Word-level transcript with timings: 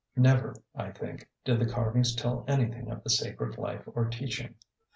Never, 0.15 0.55
I 0.73 0.89
think, 0.89 1.29
do 1.45 1.55
the 1.55 1.67
carvings 1.69 2.15
tell 2.15 2.43
anything 2.47 2.89
of 2.89 3.03
the 3.03 3.11
sacred 3.11 3.59
life 3.59 3.83
or 3.85 4.05
teaching. 4.05 4.55